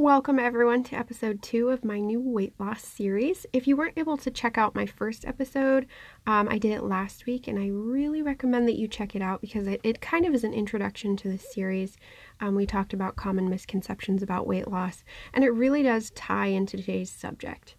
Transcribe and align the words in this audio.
Welcome, 0.00 0.38
everyone, 0.38 0.82
to 0.84 0.96
episode 0.96 1.42
two 1.42 1.68
of 1.68 1.84
my 1.84 2.00
new 2.00 2.22
weight 2.22 2.54
loss 2.58 2.82
series. 2.82 3.44
If 3.52 3.66
you 3.66 3.76
weren't 3.76 3.98
able 3.98 4.16
to 4.16 4.30
check 4.30 4.56
out 4.56 4.74
my 4.74 4.86
first 4.86 5.26
episode, 5.26 5.86
um, 6.26 6.48
I 6.48 6.56
did 6.56 6.72
it 6.72 6.84
last 6.84 7.26
week, 7.26 7.46
and 7.46 7.58
I 7.58 7.66
really 7.66 8.22
recommend 8.22 8.66
that 8.66 8.78
you 8.78 8.88
check 8.88 9.14
it 9.14 9.20
out 9.20 9.42
because 9.42 9.66
it, 9.66 9.78
it 9.84 10.00
kind 10.00 10.24
of 10.24 10.32
is 10.32 10.42
an 10.42 10.54
introduction 10.54 11.18
to 11.18 11.28
this 11.28 11.52
series. 11.52 11.98
Um, 12.40 12.54
we 12.54 12.64
talked 12.64 12.94
about 12.94 13.16
common 13.16 13.50
misconceptions 13.50 14.22
about 14.22 14.46
weight 14.46 14.68
loss, 14.68 15.04
and 15.34 15.44
it 15.44 15.50
really 15.50 15.82
does 15.82 16.12
tie 16.12 16.46
into 16.46 16.78
today's 16.78 17.10
subject. 17.10 17.74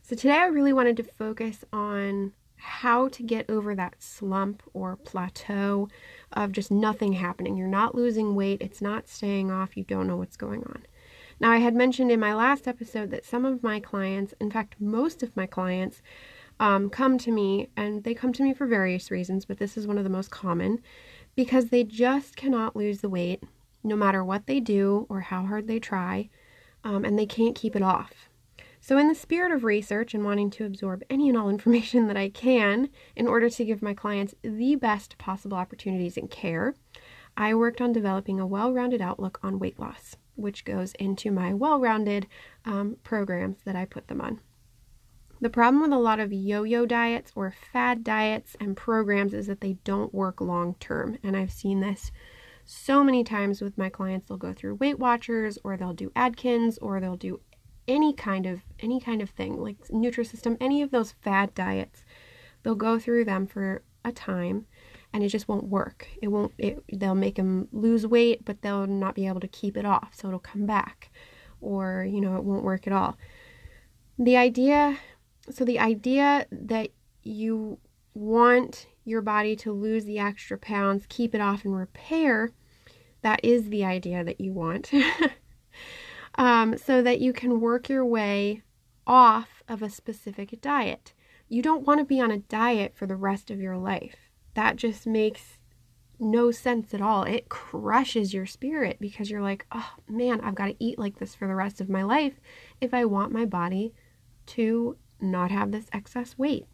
So, 0.00 0.14
today 0.14 0.38
I 0.38 0.46
really 0.46 0.72
wanted 0.72 0.96
to 0.98 1.02
focus 1.18 1.64
on 1.72 2.34
how 2.54 3.08
to 3.08 3.22
get 3.24 3.50
over 3.50 3.74
that 3.74 4.00
slump 4.00 4.62
or 4.74 4.94
plateau 4.94 5.88
of 6.30 6.52
just 6.52 6.70
nothing 6.70 7.14
happening. 7.14 7.56
You're 7.56 7.66
not 7.66 7.96
losing 7.96 8.36
weight, 8.36 8.62
it's 8.62 8.80
not 8.80 9.08
staying 9.08 9.50
off, 9.50 9.76
you 9.76 9.82
don't 9.82 10.06
know 10.06 10.16
what's 10.16 10.36
going 10.36 10.62
on. 10.62 10.84
Now, 11.40 11.50
I 11.50 11.58
had 11.58 11.74
mentioned 11.74 12.10
in 12.10 12.20
my 12.20 12.34
last 12.34 12.68
episode 12.68 13.10
that 13.10 13.24
some 13.24 13.44
of 13.44 13.62
my 13.62 13.80
clients, 13.80 14.34
in 14.40 14.50
fact, 14.50 14.80
most 14.80 15.22
of 15.22 15.36
my 15.36 15.46
clients, 15.46 16.00
um, 16.60 16.88
come 16.88 17.18
to 17.18 17.32
me, 17.32 17.68
and 17.76 18.04
they 18.04 18.14
come 18.14 18.32
to 18.32 18.42
me 18.42 18.54
for 18.54 18.66
various 18.66 19.10
reasons, 19.10 19.44
but 19.44 19.58
this 19.58 19.76
is 19.76 19.86
one 19.86 19.98
of 19.98 20.04
the 20.04 20.10
most 20.10 20.30
common 20.30 20.80
because 21.34 21.66
they 21.66 21.82
just 21.82 22.36
cannot 22.36 22.76
lose 22.76 23.00
the 23.00 23.08
weight 23.08 23.42
no 23.82 23.96
matter 23.96 24.24
what 24.24 24.46
they 24.46 24.60
do 24.60 25.06
or 25.08 25.20
how 25.20 25.44
hard 25.44 25.66
they 25.66 25.80
try, 25.80 26.30
um, 26.84 27.04
and 27.04 27.18
they 27.18 27.26
can't 27.26 27.56
keep 27.56 27.74
it 27.74 27.82
off. 27.82 28.28
So, 28.80 28.98
in 28.98 29.08
the 29.08 29.14
spirit 29.14 29.50
of 29.50 29.64
research 29.64 30.14
and 30.14 30.24
wanting 30.24 30.50
to 30.50 30.64
absorb 30.64 31.02
any 31.10 31.28
and 31.28 31.36
all 31.36 31.48
information 31.48 32.06
that 32.08 32.16
I 32.16 32.28
can 32.28 32.90
in 33.16 33.26
order 33.26 33.50
to 33.50 33.64
give 33.64 33.82
my 33.82 33.94
clients 33.94 34.34
the 34.42 34.76
best 34.76 35.18
possible 35.18 35.56
opportunities 35.56 36.16
and 36.16 36.30
care, 36.30 36.74
I 37.36 37.54
worked 37.54 37.80
on 37.80 37.92
developing 37.92 38.38
a 38.38 38.46
well 38.46 38.72
rounded 38.72 39.00
outlook 39.02 39.40
on 39.42 39.58
weight 39.58 39.80
loss 39.80 40.16
which 40.36 40.64
goes 40.64 40.92
into 40.94 41.30
my 41.30 41.52
well 41.54 41.80
rounded 41.80 42.26
um, 42.64 42.96
programs 43.02 43.58
that 43.64 43.76
I 43.76 43.84
put 43.84 44.08
them 44.08 44.20
on. 44.20 44.40
The 45.40 45.50
problem 45.50 45.82
with 45.82 45.92
a 45.92 45.98
lot 45.98 46.20
of 46.20 46.32
yo 46.32 46.62
yo 46.62 46.86
diets 46.86 47.32
or 47.34 47.54
fad 47.72 48.02
diets 48.04 48.56
and 48.60 48.76
programs 48.76 49.34
is 49.34 49.46
that 49.46 49.60
they 49.60 49.74
don't 49.84 50.14
work 50.14 50.40
long 50.40 50.74
term. 50.80 51.18
And 51.22 51.36
I've 51.36 51.52
seen 51.52 51.80
this 51.80 52.10
so 52.64 53.04
many 53.04 53.24
times 53.24 53.60
with 53.60 53.76
my 53.76 53.88
clients. 53.88 54.28
They'll 54.28 54.38
go 54.38 54.52
through 54.52 54.76
Weight 54.76 54.98
Watchers 54.98 55.58
or 55.62 55.76
they'll 55.76 55.92
do 55.92 56.12
Atkins 56.16 56.78
or 56.78 57.00
they'll 57.00 57.16
do 57.16 57.40
any 57.86 58.14
kind 58.14 58.46
of 58.46 58.60
any 58.80 59.00
kind 59.00 59.20
of 59.20 59.30
thing 59.30 59.60
like 59.60 59.78
Nutrisystem, 59.88 60.56
any 60.60 60.82
of 60.82 60.90
those 60.90 61.12
fad 61.12 61.54
diets. 61.54 62.04
They'll 62.62 62.74
go 62.74 62.98
through 62.98 63.26
them 63.26 63.46
for 63.46 63.82
a 64.04 64.12
time 64.12 64.66
and 65.14 65.22
it 65.22 65.28
just 65.28 65.46
won't 65.46 65.68
work. 65.68 66.08
It 66.20 66.28
won't 66.28 66.52
it 66.58 66.82
they'll 66.92 67.14
make 67.14 67.36
them 67.36 67.68
lose 67.70 68.04
weight, 68.04 68.44
but 68.44 68.60
they'll 68.60 68.88
not 68.88 69.14
be 69.14 69.28
able 69.28 69.40
to 69.40 69.48
keep 69.48 69.76
it 69.76 69.86
off, 69.86 70.10
so 70.12 70.26
it'll 70.26 70.40
come 70.40 70.66
back 70.66 71.10
or, 71.60 72.04
you 72.04 72.20
know, 72.20 72.36
it 72.36 72.44
won't 72.44 72.64
work 72.64 72.86
at 72.86 72.92
all. 72.92 73.16
The 74.18 74.36
idea 74.36 74.98
so 75.50 75.64
the 75.64 75.78
idea 75.78 76.46
that 76.50 76.90
you 77.22 77.78
want 78.14 78.88
your 79.04 79.22
body 79.22 79.54
to 79.54 79.72
lose 79.72 80.04
the 80.04 80.18
extra 80.18 80.58
pounds, 80.58 81.06
keep 81.08 81.34
it 81.34 81.40
off 81.40 81.64
and 81.64 81.76
repair, 81.76 82.50
that 83.22 83.38
is 83.44 83.68
the 83.68 83.84
idea 83.84 84.24
that 84.24 84.40
you 84.40 84.52
want. 84.52 84.90
um, 86.34 86.76
so 86.76 87.02
that 87.02 87.20
you 87.20 87.32
can 87.32 87.60
work 87.60 87.88
your 87.88 88.04
way 88.04 88.62
off 89.06 89.62
of 89.68 89.80
a 89.80 89.90
specific 89.90 90.60
diet. 90.60 91.12
You 91.48 91.62
don't 91.62 91.86
want 91.86 92.00
to 92.00 92.04
be 92.04 92.20
on 92.20 92.30
a 92.32 92.38
diet 92.38 92.94
for 92.96 93.06
the 93.06 93.16
rest 93.16 93.50
of 93.50 93.60
your 93.60 93.76
life 93.76 94.23
that 94.54 94.76
just 94.76 95.06
makes 95.06 95.58
no 96.18 96.50
sense 96.50 96.94
at 96.94 97.00
all. 97.00 97.24
It 97.24 97.48
crushes 97.48 98.32
your 98.32 98.46
spirit 98.46 98.98
because 99.00 99.30
you're 99.30 99.42
like, 99.42 99.66
oh 99.72 99.92
man, 100.08 100.40
I've 100.40 100.54
got 100.54 100.66
to 100.66 100.76
eat 100.78 100.98
like 100.98 101.18
this 101.18 101.34
for 101.34 101.46
the 101.46 101.54
rest 101.54 101.80
of 101.80 101.88
my 101.88 102.02
life 102.02 102.34
if 102.80 102.94
I 102.94 103.04
want 103.04 103.32
my 103.32 103.44
body 103.44 103.92
to 104.46 104.96
not 105.20 105.50
have 105.50 105.72
this 105.72 105.86
excess 105.92 106.38
weight. 106.38 106.66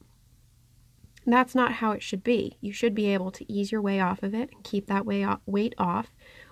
That's 1.26 1.54
not 1.54 1.72
how 1.74 1.92
it 1.92 2.02
should 2.02 2.24
be. 2.24 2.56
You 2.60 2.72
should 2.72 2.94
be 2.94 3.06
able 3.06 3.30
to 3.32 3.52
ease 3.52 3.70
your 3.70 3.82
way 3.82 4.00
off 4.00 4.22
of 4.22 4.34
it 4.34 4.50
and 4.52 4.64
keep 4.64 4.86
that 4.86 5.06
weight 5.06 5.74
off 5.78 6.08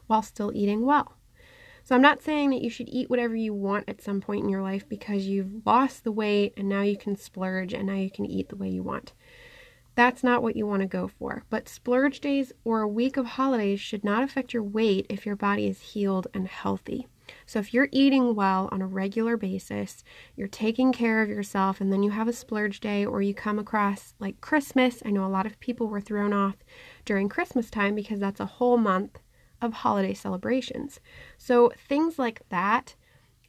while 0.07 0.23
still 0.23 0.53
eating 0.55 0.85
well. 0.85 1.15
So, 1.85 1.95
I'm 1.95 2.03
not 2.03 2.23
saying 2.23 2.51
that 2.51 2.61
you 2.61 2.69
should 2.69 2.91
eat 2.91 3.09
whatever 3.09 3.35
you 3.35 3.55
want 3.55 3.89
at 3.89 4.03
some 4.03 4.21
point 4.21 4.45
in 4.45 4.51
your 4.51 4.61
life 4.61 4.87
because 4.87 5.27
you've 5.27 5.65
lost 5.65 6.05
the 6.05 6.13
weight 6.13 6.53
and 6.55 6.69
now 6.69 6.83
you 6.83 6.99
can 6.99 7.17
splurge 7.17 7.73
and 7.73 7.87
now 7.87 7.95
you 7.95 8.11
can 8.11 8.27
eat 8.27 8.51
the 8.51 8.57
way 8.57 8.69
you 8.69 8.83
want. 8.83 9.15
That's 9.99 10.23
not 10.23 10.45
what 10.45 10.55
you 10.55 10.65
want 10.65 10.83
to 10.83 10.87
go 10.87 11.09
for. 11.09 11.43
But 11.51 11.69
splurge 11.69 12.21
days 12.21 12.53
or 12.63 12.83
a 12.83 12.87
week 12.87 13.17
of 13.17 13.27
holidays 13.27 13.81
should 13.81 14.05
not 14.05 14.23
affect 14.23 14.55
your 14.55 14.63
weight 14.63 15.07
if 15.09 15.27
your 15.27 15.35
body 15.35 15.67
is 15.67 15.81
healed 15.81 16.29
and 16.33 16.47
healthy. 16.47 17.09
So, 17.47 17.59
if 17.59 17.75
you're 17.75 17.89
eating 17.91 18.37
well 18.37 18.69
on 18.71 18.81
a 18.81 18.87
regular 18.87 19.37
basis, 19.37 20.05
you're 20.37 20.47
taking 20.47 20.93
care 20.93 21.21
of 21.21 21.29
yourself, 21.29 21.81
and 21.81 21.93
then 21.93 22.05
you 22.05 22.13
have 22.13 22.29
a 22.29 22.33
splurge 22.33 22.79
day 22.79 23.05
or 23.05 23.23
you 23.23 23.35
come 23.35 23.59
across 23.59 24.15
like 24.21 24.41
Christmas. 24.41 25.03
I 25.05 25.11
know 25.11 25.25
a 25.25 25.27
lot 25.27 25.47
of 25.47 25.59
people 25.59 25.89
were 25.89 26.01
thrown 26.01 26.33
off 26.33 26.59
during 27.05 27.29
Christmas 27.29 27.69
time 27.69 27.97
because 27.97 28.21
that's 28.21 28.39
a 28.39 28.47
whole 28.47 28.77
month 28.77 29.19
of 29.61 29.73
holiday 29.73 30.15
celebrations. 30.15 31.01
So, 31.39 31.73
things 31.89 32.21
like 32.21 32.43
that, 32.51 32.95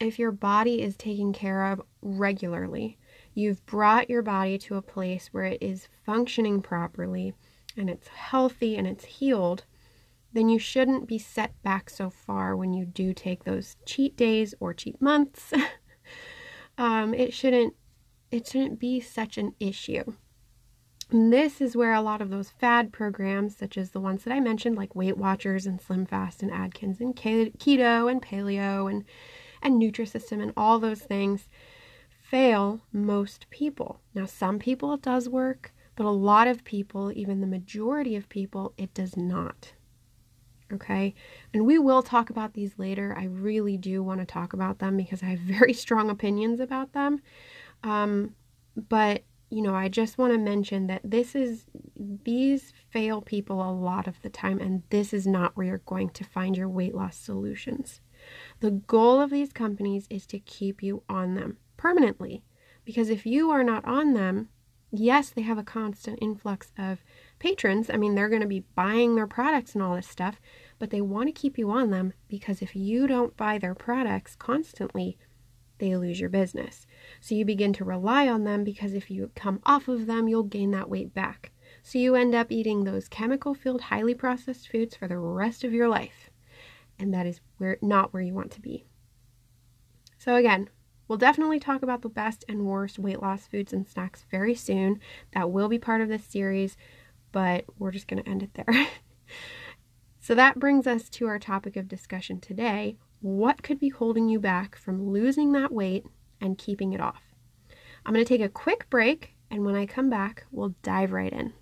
if 0.00 0.18
your 0.18 0.32
body 0.32 0.82
is 0.82 0.96
taken 0.96 1.32
care 1.32 1.70
of 1.70 1.80
regularly, 2.02 2.98
You've 3.34 3.64
brought 3.66 4.10
your 4.10 4.22
body 4.22 4.58
to 4.58 4.76
a 4.76 4.82
place 4.82 5.28
where 5.28 5.44
it 5.44 5.62
is 5.62 5.88
functioning 6.04 6.62
properly 6.62 7.34
and 7.76 7.88
it's 7.88 8.08
healthy 8.08 8.76
and 8.76 8.86
it's 8.86 9.04
healed, 9.04 9.64
then 10.32 10.48
you 10.48 10.58
shouldn't 10.58 11.08
be 11.08 11.18
set 11.18 11.60
back 11.62 11.90
so 11.90 12.10
far 12.10 12.56
when 12.56 12.72
you 12.72 12.84
do 12.84 13.12
take 13.12 13.44
those 13.44 13.76
cheat 13.86 14.16
days 14.16 14.54
or 14.60 14.74
cheat 14.74 15.00
months. 15.00 15.52
um, 16.78 17.14
it 17.14 17.32
shouldn't 17.32 17.74
it 18.30 18.46
shouldn't 18.46 18.78
be 18.78 19.00
such 19.00 19.38
an 19.38 19.54
issue. 19.58 20.04
And 21.10 21.32
this 21.32 21.60
is 21.60 21.76
where 21.76 21.92
a 21.92 22.00
lot 22.00 22.22
of 22.22 22.30
those 22.30 22.50
fad 22.50 22.92
programs, 22.92 23.56
such 23.56 23.76
as 23.76 23.90
the 23.90 24.00
ones 24.00 24.22
that 24.22 24.32
I 24.32 24.38
mentioned, 24.38 24.76
like 24.76 24.94
Weight 24.94 25.16
Watchers 25.16 25.66
and 25.66 25.80
Slim 25.80 26.06
Fast 26.06 26.40
and 26.40 26.52
Atkins 26.52 27.00
and 27.00 27.16
keto 27.16 28.10
and 28.10 28.22
paleo 28.22 28.88
and 28.88 29.04
and 29.62 29.82
Nutrisystem 29.82 30.40
and 30.40 30.52
all 30.56 30.78
those 30.78 31.02
things, 31.02 31.48
fail 32.30 32.80
most 32.92 33.46
people. 33.50 34.00
Now, 34.14 34.24
some 34.24 34.60
people 34.60 34.94
it 34.94 35.02
does 35.02 35.28
work, 35.28 35.72
but 35.96 36.06
a 36.06 36.10
lot 36.10 36.46
of 36.46 36.64
people, 36.64 37.10
even 37.12 37.40
the 37.40 37.46
majority 37.46 38.14
of 38.14 38.28
people, 38.28 38.72
it 38.78 38.94
does 38.94 39.16
not. 39.16 39.72
Okay, 40.72 41.14
and 41.52 41.66
we 41.66 41.80
will 41.80 42.00
talk 42.00 42.30
about 42.30 42.54
these 42.54 42.78
later. 42.78 43.16
I 43.18 43.24
really 43.24 43.76
do 43.76 44.04
want 44.04 44.20
to 44.20 44.26
talk 44.26 44.52
about 44.52 44.78
them 44.78 44.96
because 44.96 45.20
I 45.24 45.26
have 45.26 45.40
very 45.58 45.72
strong 45.72 46.08
opinions 46.08 46.60
about 46.60 46.92
them. 46.92 47.20
Um, 47.82 48.36
but 48.88 49.24
you 49.52 49.62
know, 49.62 49.74
I 49.74 49.88
just 49.88 50.16
want 50.16 50.32
to 50.32 50.38
mention 50.38 50.86
that 50.86 51.00
this 51.02 51.34
is, 51.34 51.64
these 51.96 52.72
fail 52.90 53.20
people 53.20 53.60
a 53.60 53.72
lot 53.72 54.06
of 54.06 54.22
the 54.22 54.30
time, 54.30 54.60
and 54.60 54.84
this 54.90 55.12
is 55.12 55.26
not 55.26 55.56
where 55.56 55.66
you're 55.66 55.78
going 55.78 56.10
to 56.10 56.22
find 56.22 56.56
your 56.56 56.68
weight 56.68 56.94
loss 56.94 57.16
solutions. 57.16 58.00
The 58.60 58.70
goal 58.70 59.20
of 59.20 59.30
these 59.30 59.52
companies 59.52 60.06
is 60.08 60.24
to 60.26 60.38
keep 60.38 60.84
you 60.84 61.02
on 61.08 61.34
them 61.34 61.56
permanently. 61.80 62.42
Because 62.84 63.08
if 63.08 63.24
you 63.24 63.50
are 63.50 63.64
not 63.64 63.84
on 63.86 64.12
them, 64.12 64.50
yes, 64.90 65.30
they 65.30 65.42
have 65.42 65.56
a 65.56 65.62
constant 65.62 66.18
influx 66.20 66.72
of 66.76 67.02
patrons. 67.38 67.88
I 67.88 67.96
mean, 67.96 68.14
they're 68.14 68.28
going 68.28 68.42
to 68.42 68.46
be 68.46 68.64
buying 68.74 69.14
their 69.14 69.26
products 69.26 69.72
and 69.74 69.82
all 69.82 69.96
this 69.96 70.06
stuff, 70.06 70.40
but 70.78 70.90
they 70.90 71.00
want 71.00 71.28
to 71.28 71.40
keep 71.40 71.56
you 71.56 71.70
on 71.70 71.90
them 71.90 72.12
because 72.28 72.60
if 72.60 72.76
you 72.76 73.06
don't 73.06 73.36
buy 73.36 73.56
their 73.56 73.74
products 73.74 74.36
constantly, 74.36 75.16
they 75.78 75.96
lose 75.96 76.20
your 76.20 76.28
business. 76.28 76.86
So 77.20 77.34
you 77.34 77.46
begin 77.46 77.72
to 77.74 77.84
rely 77.84 78.28
on 78.28 78.44
them 78.44 78.62
because 78.62 78.92
if 78.92 79.10
you 79.10 79.30
come 79.34 79.60
off 79.64 79.88
of 79.88 80.06
them, 80.06 80.28
you'll 80.28 80.42
gain 80.42 80.72
that 80.72 80.90
weight 80.90 81.14
back. 81.14 81.52
So 81.82 81.98
you 81.98 82.14
end 82.14 82.34
up 82.34 82.52
eating 82.52 82.84
those 82.84 83.08
chemical 83.08 83.54
filled, 83.54 83.80
highly 83.82 84.14
processed 84.14 84.68
foods 84.68 84.94
for 84.94 85.08
the 85.08 85.16
rest 85.16 85.64
of 85.64 85.72
your 85.72 85.88
life. 85.88 86.28
And 86.98 87.14
that 87.14 87.26
is 87.26 87.40
where 87.56 87.78
not 87.80 88.12
where 88.12 88.22
you 88.22 88.34
want 88.34 88.50
to 88.52 88.60
be. 88.60 88.84
So 90.18 90.34
again, 90.34 90.68
We'll 91.10 91.18
definitely 91.18 91.58
talk 91.58 91.82
about 91.82 92.02
the 92.02 92.08
best 92.08 92.44
and 92.48 92.66
worst 92.66 92.96
weight 92.96 93.20
loss 93.20 93.44
foods 93.44 93.72
and 93.72 93.84
snacks 93.84 94.26
very 94.30 94.54
soon. 94.54 95.00
That 95.34 95.50
will 95.50 95.68
be 95.68 95.76
part 95.76 96.02
of 96.02 96.08
this 96.08 96.22
series, 96.22 96.76
but 97.32 97.64
we're 97.80 97.90
just 97.90 98.06
going 98.06 98.22
to 98.22 98.30
end 98.30 98.44
it 98.44 98.54
there. 98.54 98.86
so 100.20 100.36
that 100.36 100.60
brings 100.60 100.86
us 100.86 101.08
to 101.08 101.26
our 101.26 101.40
topic 101.40 101.74
of 101.74 101.88
discussion 101.88 102.38
today. 102.38 102.96
What 103.22 103.64
could 103.64 103.80
be 103.80 103.88
holding 103.88 104.28
you 104.28 104.38
back 104.38 104.76
from 104.76 105.10
losing 105.10 105.50
that 105.50 105.72
weight 105.72 106.06
and 106.40 106.56
keeping 106.56 106.92
it 106.92 107.00
off? 107.00 107.24
I'm 108.06 108.14
going 108.14 108.24
to 108.24 108.28
take 108.28 108.40
a 108.40 108.48
quick 108.48 108.88
break, 108.88 109.34
and 109.50 109.64
when 109.64 109.74
I 109.74 109.86
come 109.86 110.10
back, 110.10 110.44
we'll 110.52 110.76
dive 110.84 111.10
right 111.10 111.32
in. 111.32 111.54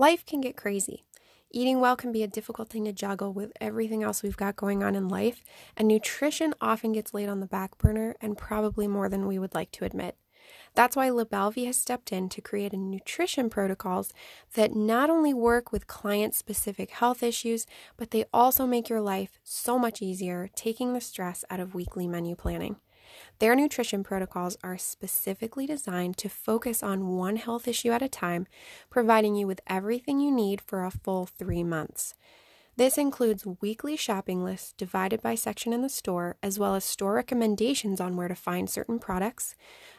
Life 0.00 0.24
can 0.24 0.40
get 0.40 0.56
crazy. 0.56 1.04
Eating 1.50 1.78
well 1.78 1.94
can 1.94 2.10
be 2.10 2.22
a 2.22 2.26
difficult 2.26 2.70
thing 2.70 2.86
to 2.86 2.92
juggle 2.92 3.34
with 3.34 3.52
everything 3.60 4.02
else 4.02 4.22
we've 4.22 4.34
got 4.34 4.56
going 4.56 4.82
on 4.82 4.94
in 4.94 5.08
life, 5.08 5.44
and 5.76 5.86
nutrition 5.86 6.54
often 6.58 6.92
gets 6.92 7.12
laid 7.12 7.28
on 7.28 7.40
the 7.40 7.46
back 7.46 7.76
burner 7.76 8.16
and 8.18 8.38
probably 8.38 8.88
more 8.88 9.10
than 9.10 9.26
we 9.26 9.38
would 9.38 9.54
like 9.54 9.70
to 9.72 9.84
admit. 9.84 10.16
That's 10.74 10.96
why 10.96 11.10
LaBelleVie 11.10 11.66
has 11.66 11.76
stepped 11.76 12.12
in 12.12 12.30
to 12.30 12.40
create 12.40 12.72
nutrition 12.72 13.50
protocols 13.50 14.14
that 14.54 14.74
not 14.74 15.10
only 15.10 15.34
work 15.34 15.70
with 15.70 15.86
client 15.86 16.34
specific 16.34 16.92
health 16.92 17.22
issues, 17.22 17.66
but 17.98 18.10
they 18.10 18.24
also 18.32 18.66
make 18.66 18.88
your 18.88 19.02
life 19.02 19.38
so 19.44 19.78
much 19.78 20.00
easier, 20.00 20.48
taking 20.56 20.94
the 20.94 21.02
stress 21.02 21.44
out 21.50 21.60
of 21.60 21.74
weekly 21.74 22.08
menu 22.08 22.34
planning. 22.34 22.76
Their 23.38 23.54
nutrition 23.54 24.02
protocols 24.02 24.56
are 24.62 24.78
specifically 24.78 25.66
designed 25.66 26.16
to 26.18 26.28
focus 26.28 26.82
on 26.82 27.16
one 27.16 27.36
health 27.36 27.66
issue 27.66 27.90
at 27.90 28.02
a 28.02 28.08
time, 28.08 28.46
providing 28.90 29.34
you 29.34 29.46
with 29.46 29.60
everything 29.66 30.20
you 30.20 30.30
need 30.30 30.60
for 30.60 30.84
a 30.84 30.90
full 30.90 31.26
three 31.26 31.64
months. 31.64 32.14
This 32.76 32.96
includes 32.96 33.44
weekly 33.60 33.96
shopping 33.96 34.42
lists 34.42 34.72
divided 34.72 35.20
by 35.20 35.34
section 35.34 35.72
in 35.72 35.82
the 35.82 35.88
store, 35.88 36.36
as 36.42 36.58
well 36.58 36.74
as 36.74 36.84
store 36.84 37.14
recommendations 37.14 38.00
on 38.00 38.16
where 38.16 38.28
to 38.28 38.34
find 38.34 38.70
certain 38.70 38.98
products, 38.98 39.54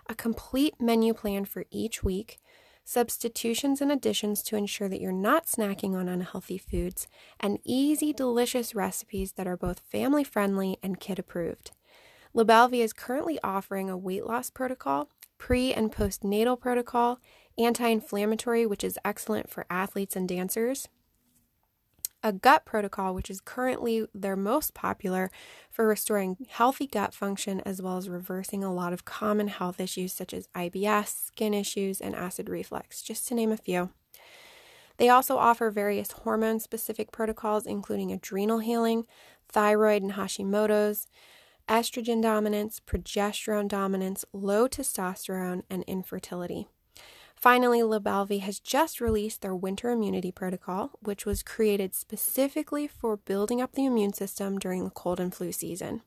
a 0.08 0.16
complete 0.16 0.74
menu 0.80 1.14
plan 1.14 1.46
for 1.46 1.66
each 1.70 2.04
week, 2.04 2.40
substitutions 2.84 3.82
and 3.82 3.92
additions 3.92 4.42
to 4.42 4.56
ensure 4.56 4.90
that 4.90 5.00
you're 5.00 5.12
not 5.12 5.46
snacking 5.46 5.96
on 5.96 6.10
unhealthy 6.10 6.58
foods, 6.58 7.08
and 7.40 7.60
easy, 7.64 8.12
delicious 8.12 8.74
recipes 8.74 9.34
that 9.34 9.48
are 9.48 9.58
both 9.58 9.80
family 9.80 10.24
friendly 10.24 10.78
and 10.82 11.00
kid 11.00 11.20
approved. 11.20 11.72
LaBelleVie 12.36 12.84
is 12.84 12.94
currently 12.94 13.40
offering 13.44 13.90
a 13.90 13.98
weight 13.98 14.26
loss 14.26 14.50
protocol, 14.50 15.10
pre 15.38 15.74
and 15.74 15.92
postnatal 15.92 16.60
protocol, 16.60 17.20
anti 17.58 17.88
inflammatory, 17.88 18.66
which 18.66 18.84
is 18.84 18.98
excellent 19.04 19.50
for 19.50 19.66
athletes 19.70 20.16
and 20.16 20.30
dancers, 20.30 20.88
a 22.24 22.32
gut 22.32 22.66
protocol, 22.66 23.14
which 23.14 23.30
is 23.30 23.42
currently 23.42 24.06
their 24.14 24.36
most 24.36 24.74
popular 24.74 25.30
for 25.70 25.88
restoring 25.88 26.38
healthy 26.50 26.88
gut 26.88 27.14
function 27.14 27.62
as 27.62 27.82
well 27.82 27.98
as 27.98 28.08
reversing 28.08 28.64
a 28.64 28.74
lot 28.74 28.94
of 28.94 29.06
common 29.06 29.48
health 29.48 29.80
issues 29.80 30.14
such 30.14 30.34
as 30.34 30.48
IBS, 30.56 31.26
skin 31.26 31.54
issues, 31.54 32.00
and 32.00 32.16
acid 32.16 32.48
reflux, 32.48 33.02
just 33.02 33.28
to 33.28 33.36
name 33.36 33.52
a 33.52 33.58
few. 33.58 33.90
They 34.98 35.10
also 35.10 35.38
offer 35.38 35.72
various 35.72 36.12
hormone 36.12 36.60
specific 36.60 37.12
protocols, 37.12 37.66
including 37.66 38.12
adrenal 38.12 38.60
healing, 38.60 39.06
thyroid 39.50 40.04
and 40.04 40.14
Hashimoto's, 40.14 41.08
estrogen 41.68 42.22
dominance, 42.22 42.80
progesterone 42.80 43.68
dominance, 43.68 44.26
low 44.34 44.68
testosterone, 44.68 45.64
and 45.70 45.84
infertility. 45.84 46.68
Finally, 47.36 47.80
LaBelleVie 47.80 48.42
has 48.42 48.60
just 48.60 49.02
released 49.02 49.42
their 49.42 49.56
winter 49.56 49.90
immunity 49.90 50.32
protocol, 50.32 50.92
which 51.00 51.26
was 51.26 51.42
created 51.42 51.96
specifically 51.96 52.88
for 52.88 53.18
building 53.18 53.60
up 53.60 53.72
the 53.72 53.86
immune 53.86 54.14
system 54.14 54.60
during 54.60 54.84
the 54.84 54.92
cold 54.92 55.20
and 55.20 55.34
flu 55.34 55.52
season. 55.52 56.04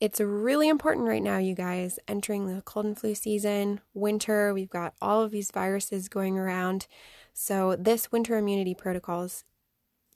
It's 0.00 0.20
really 0.20 0.68
important 0.68 1.08
right 1.08 1.22
now, 1.22 1.38
you 1.38 1.54
guys, 1.54 1.98
entering 2.06 2.46
the 2.46 2.60
cold 2.62 2.84
and 2.84 2.98
flu 2.98 3.14
season, 3.14 3.80
winter, 3.94 4.52
we've 4.52 4.68
got 4.68 4.94
all 5.00 5.22
of 5.22 5.30
these 5.30 5.50
viruses 5.50 6.08
going 6.08 6.38
around. 6.38 6.86
So, 7.32 7.74
this 7.74 8.12
winter 8.12 8.36
immunity 8.36 8.74
protocol 8.74 9.24
is 9.24 9.44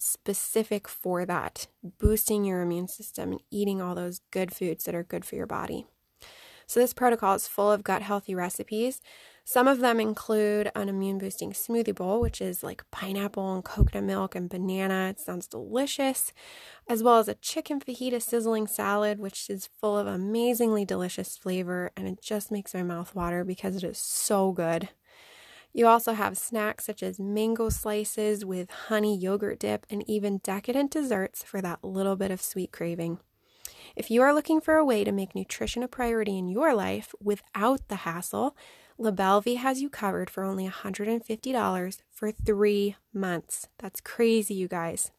specific 0.03 0.89
for 0.89 1.25
that, 1.25 1.69
boosting 1.99 2.45
your 2.45 2.63
immune 2.63 2.89
system 2.89 3.33
and 3.33 3.43
eating 3.51 3.81
all 3.81 3.95
those 3.95 4.21
good 4.31 4.55
foods 4.55 4.85
that 4.85 4.95
are 4.95 5.03
good 5.03 5.25
for 5.25 5.37
your 5.37 5.47
body. 5.47 5.87
So, 6.67 6.81
this 6.81 6.95
protocol 6.95 7.35
is 7.35 7.49
full 7.49 7.71
of 7.71 7.85
gut 7.85 8.03
healthy 8.03 8.35
recipes. 8.35 9.01
Some 9.45 9.67
of 9.67 9.81
them 9.81 9.99
include 10.01 10.71
an 10.75 10.89
immune 10.89 11.19
boosting 11.19 11.53
smoothie 11.53 11.95
bowl, 11.95 12.21
which 12.21 12.41
is 12.41 12.63
like 12.63 12.89
pineapple 12.91 13.55
and 13.55 13.65
coconut 13.65 14.05
milk 14.05 14.35
and 14.35 14.49
banana. 14.49 15.09
It 15.11 15.21
sounds 15.21 15.49
delicious, 15.49 16.33
as 16.89 17.03
well 17.03 17.19
as 17.19 17.29
a 17.29 17.35
chicken 17.35 17.81
fajita 17.81 18.23
sizzling 18.23 18.69
salad, 18.69 19.19
which 19.19 19.51
is 19.51 19.67
full 19.67 19.99
of 19.99 20.07
amazingly 20.07 20.85
delicious 20.85 21.37
flavor 21.37 21.91
and 21.97 22.07
it 22.07 22.23
just 22.23 22.53
makes 22.53 22.73
my 22.73 22.83
mouth 22.83 23.15
water 23.15 23.45
because 23.45 23.77
it 23.77 23.85
is 23.85 23.99
so 23.99 24.53
good. 24.53 24.89
You 25.75 25.87
also 25.87 26.13
have 26.13 26.37
snacks 26.37 26.85
such 26.85 27.03
as 27.03 27.19
mango 27.19 27.71
slices 27.71 28.45
with 28.45 28.71
honey 28.71 29.17
yogurt 29.17 29.59
dip 29.59 29.87
and 29.89 30.09
even 30.09 30.39
decadent 30.39 30.91
desserts 30.91 31.43
for 31.43 31.63
that 31.63 31.83
little 31.83 32.17
bit 32.17 32.31
of 32.31 32.43
sweet 32.43 32.73
craving. 32.73 33.21
If 33.97 34.11
you 34.11 34.23
are 34.23 34.35
looking 34.35 34.61
for 34.61 34.77
a 34.77 34.85
way 34.85 35.03
to 35.05 35.13
make 35.13 35.35
nutrition 35.35 35.83
a 35.83 35.89
priority 35.89 36.39
in 36.39 36.49
your 36.49 36.75
life 36.75 37.15
without 37.23 37.89
the 37.89 37.97
hassle, 37.97 38.57
LaBelleVie 38.99 39.57
has 39.57 39.81
you 39.81 39.89
covered 39.89 40.29
for 40.29 40.45
only 40.45 40.69
$150 40.69 41.99
for 42.11 42.31
three 42.31 42.97
months. 43.13 43.69
That's 43.79 44.01
crazy, 44.01 44.55
you 44.55 44.69
guys. 44.69 45.11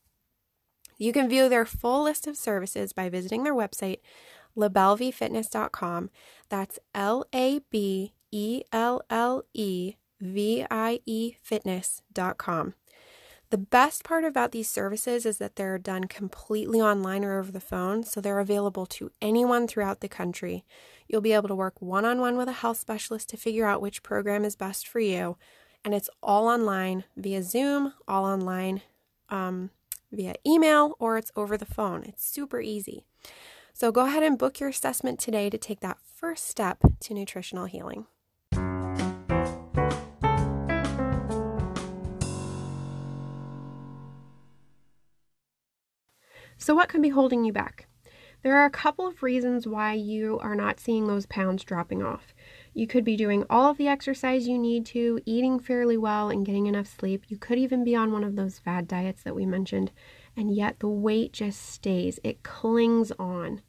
You 0.98 1.12
can 1.12 1.28
view 1.28 1.50
their 1.50 1.66
full 1.66 2.04
list 2.04 2.28
of 2.28 2.38
services 2.38 2.94
by 2.94 3.10
visiting 3.10 3.44
their 3.44 3.56
website, 3.56 4.00
labelleviefitness.com. 4.56 6.12
That's 6.50 6.80
L 6.94 7.26
A 7.34 7.60
B 7.72 8.14
E 8.32 8.62
L 8.72 9.02
L 9.10 9.44
E 9.54 9.96
viefitness.com. 10.24 12.74
The 13.54 13.60
best 13.60 14.04
part 14.04 14.26
about 14.26 14.52
these 14.52 14.68
services 14.68 15.28
is 15.28 15.38
that 15.38 15.58
they're 15.58 15.78
done 15.78 16.06
completely 16.06 16.82
online 16.82 17.24
or 17.24 17.38
over 17.38 17.52
the 17.52 17.60
phone, 17.60 18.04
so 18.04 18.20
they're 18.20 18.40
available 18.40 18.88
to 18.88 19.12
anyone 19.22 19.68
throughout 19.68 20.00
the 20.00 20.10
country. 20.10 20.66
You'll 21.08 21.22
be 21.22 21.34
able 21.34 21.50
to 21.50 21.56
work 21.56 21.80
one 21.80 22.04
on 22.04 22.20
one 22.20 22.36
with 22.36 22.48
a 22.48 22.54
health 22.54 22.80
specialist 22.80 23.30
to 23.30 23.38
figure 23.38 23.68
out 23.68 23.80
which 23.80 24.02
program 24.02 24.44
is 24.44 24.56
best 24.56 24.88
for 24.88 25.00
you. 25.00 25.38
And 25.86 25.94
it's 25.94 26.10
all 26.24 26.48
online 26.48 27.04
via 27.16 27.44
Zoom, 27.44 27.94
all 28.08 28.26
online 28.26 28.82
um, 29.30 29.70
via 30.12 30.34
email, 30.48 30.96
or 30.98 31.20
it's 31.20 31.32
over 31.36 31.56
the 31.56 31.66
phone. 31.66 32.04
It's 32.06 32.26
super 32.26 32.60
easy. 32.60 33.06
So 33.72 33.92
go 33.92 34.08
ahead 34.08 34.24
and 34.24 34.38
book 34.38 34.60
your 34.60 34.70
assessment 34.70 35.20
today 35.20 35.52
to 35.52 35.60
take 35.60 35.82
that 35.82 36.00
first 36.02 36.48
step 36.48 36.80
to 37.02 37.14
nutritional 37.14 37.66
healing. 37.66 38.08
So, 46.64 46.74
what 46.74 46.88
could 46.88 47.02
be 47.02 47.10
holding 47.10 47.44
you 47.44 47.52
back? 47.52 47.88
There 48.42 48.56
are 48.56 48.64
a 48.64 48.70
couple 48.70 49.06
of 49.06 49.22
reasons 49.22 49.68
why 49.68 49.96
you 49.96 50.40
are 50.40 50.56
not 50.56 50.80
seeing 50.80 51.08
those 51.08 51.26
pounds 51.26 51.62
dropping 51.66 52.02
off. 52.02 52.34
You 52.74 52.88
could 52.88 53.04
be 53.04 53.18
doing 53.18 53.44
all 53.50 53.70
of 53.70 53.78
the 53.78 53.90
exercise 53.90 54.48
you 54.48 54.58
need 54.58 54.86
to, 54.86 55.20
eating 55.26 55.60
fairly 55.60 55.98
well, 55.98 56.30
and 56.30 56.46
getting 56.46 56.68
enough 56.68 56.88
sleep. 56.88 57.26
You 57.28 57.36
could 57.36 57.58
even 57.58 57.84
be 57.84 57.98
on 57.98 58.14
one 58.14 58.24
of 58.24 58.38
those 58.38 58.60
fad 58.60 58.88
diets 58.88 59.24
that 59.24 59.36
we 59.36 59.46
mentioned, 59.46 59.92
and 60.38 60.56
yet 60.56 60.80
the 60.80 60.88
weight 60.88 61.34
just 61.34 61.62
stays, 61.62 62.18
it 62.24 62.44
clings 62.44 63.12
on. 63.20 63.62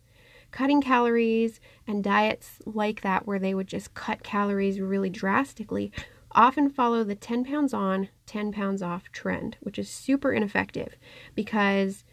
Cutting 0.53 0.81
calories 0.81 1.59
and 1.89 2.05
diets 2.05 2.61
like 2.65 3.01
that, 3.01 3.27
where 3.27 3.41
they 3.41 3.55
would 3.55 3.67
just 3.67 3.95
cut 3.95 4.23
calories 4.23 4.79
really 4.79 5.11
drastically, 5.11 5.91
often 6.31 6.71
follow 6.71 7.03
the 7.03 7.17
10 7.17 7.45
pounds 7.45 7.75
on, 7.75 8.09
10 8.27 8.53
pounds 8.53 8.83
off 8.83 9.11
trend, 9.11 9.57
which 9.59 9.81
is 9.81 9.91
super 9.91 10.33
ineffective 10.33 10.95
because 11.35 12.05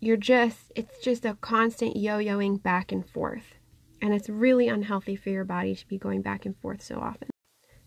you're 0.00 0.16
just, 0.16 0.72
it's 0.74 0.98
just 0.98 1.24
a 1.24 1.34
constant 1.40 1.96
yo 1.96 2.18
yoing 2.18 2.62
back 2.62 2.90
and 2.90 3.08
forth. 3.08 3.54
And 4.02 4.14
it's 4.14 4.30
really 4.30 4.66
unhealthy 4.66 5.14
for 5.14 5.28
your 5.28 5.44
body 5.44 5.74
to 5.74 5.86
be 5.86 5.98
going 5.98 6.22
back 6.22 6.46
and 6.46 6.56
forth 6.56 6.82
so 6.82 6.98
often. 6.98 7.28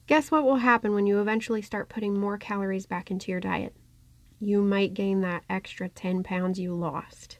Guess 0.05 0.29
what 0.29 0.43
will 0.43 0.57
happen 0.57 0.93
when 0.93 1.07
you 1.07 1.19
eventually 1.19 1.61
start 1.61 1.89
putting 1.89 2.19
more 2.19 2.37
calories 2.37 2.85
back 2.85 3.09
into 3.09 3.31
your 3.31 3.39
diet? 3.39 3.75
You 4.39 4.61
might 4.61 4.93
gain 4.93 5.21
that 5.21 5.43
extra 5.49 5.89
10 5.89 6.21
pounds 6.23 6.59
you 6.59 6.75
lost. 6.75 7.39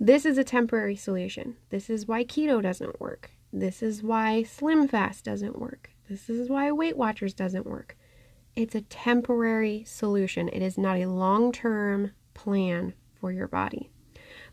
This 0.00 0.24
is 0.24 0.38
a 0.38 0.44
temporary 0.44 0.96
solution. 0.96 1.56
This 1.70 1.90
is 1.90 2.06
why 2.06 2.24
keto 2.24 2.62
doesn't 2.62 3.00
work. 3.00 3.32
This 3.52 3.82
is 3.82 4.02
why 4.02 4.42
Slim 4.42 4.88
Fast 4.88 5.24
doesn't 5.24 5.58
work. 5.58 5.90
This 6.08 6.30
is 6.30 6.48
why 6.48 6.70
Weight 6.70 6.96
Watchers 6.96 7.34
doesn't 7.34 7.66
work. 7.66 7.96
It's 8.54 8.74
a 8.74 8.82
temporary 8.82 9.84
solution. 9.84 10.48
It 10.48 10.62
is 10.62 10.78
not 10.78 10.98
a 10.98 11.06
long 11.06 11.52
term 11.52 12.12
plan 12.32 12.94
for 13.26 13.32
your 13.32 13.48
body. 13.48 13.90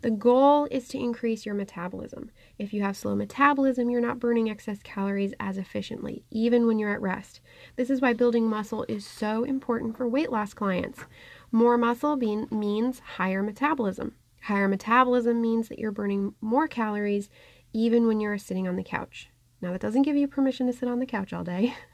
The 0.01 0.10
goal 0.10 0.68
is 0.72 0.88
to 0.88 0.98
increase 0.98 1.46
your 1.46 1.53
metabolism. 1.53 2.32
If 2.58 2.74
you 2.74 2.82
have 2.82 2.98
slow 2.98 3.15
metabolism, 3.15 3.92
you're 3.92 4.01
not 4.01 4.18
burning 4.18 4.50
excess 4.50 4.80
calories 4.82 5.32
as 5.39 5.60
efficiently, 5.60 6.25
even 6.32 6.65
when 6.65 6.80
you're 6.80 6.92
at 6.92 7.00
rest. 7.00 7.39
This 7.75 7.92
is 7.92 8.01
why 8.01 8.13
building 8.13 8.50
muscle 8.50 8.84
is 8.89 9.06
so 9.06 9.44
important 9.44 9.96
for 9.96 10.08
weight 10.08 10.32
loss 10.32 10.56
clients. 10.56 11.06
More 11.51 11.77
muscle 11.77 12.15
being, 12.15 12.48
means 12.50 12.98
higher 13.18 13.44
metabolism. 13.44 14.15
Higher 14.42 14.68
metabolism 14.68 15.39
means 15.39 15.70
that 15.70 15.77
you're 15.77 15.92
burning 15.92 16.34
more 16.42 16.68
calories 16.68 17.30
even 17.74 18.08
when 18.08 18.20
you're 18.20 18.39
sitting 18.39 18.68
on 18.68 18.75
the 18.75 18.84
couch. 18.84 19.30
Now, 19.62 19.72
that 19.72 19.82
doesn't 19.82 20.01
give 20.01 20.15
you 20.15 20.27
permission 20.27 20.65
to 20.65 20.74
sit 20.74 20.89
on 20.89 20.98
the 20.98 21.06
couch 21.06 21.32
all 21.32 21.44
day. 21.44 21.75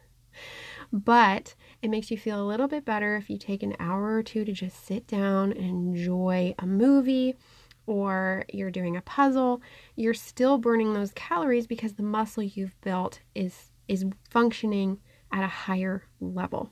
But 0.91 1.53
it 1.81 1.89
makes 1.89 2.12
you 2.12 2.17
feel 2.17 2.41
a 2.41 2.48
little 2.48 2.67
bit 2.67 2.86
better 2.86 3.15
if 3.15 3.29
you 3.29 3.38
take 3.38 3.63
an 3.63 3.75
hour 3.79 4.15
or 4.15 4.24
two 4.24 4.43
to 4.45 4.51
just 4.51 4.86
sit 4.86 5.07
down 5.07 5.51
and 5.53 5.65
enjoy 5.65 6.53
a 6.59 6.65
movie 6.65 7.36
or 7.86 8.43
you're 8.53 8.71
doing 8.71 8.98
a 8.98 9.01
puzzle. 9.01 9.62
You're 9.95 10.13
still 10.13 10.57
burning 10.57 10.93
those 10.93 11.12
calories 11.13 11.67
because 11.67 11.93
the 11.93 12.03
muscle 12.03 12.43
you've 12.43 12.79
built 12.81 13.21
is 13.33 13.71
is 13.88 14.05
functioning 14.29 15.00
at 15.31 15.43
a 15.43 15.48
higher 15.48 16.03
level. 16.19 16.69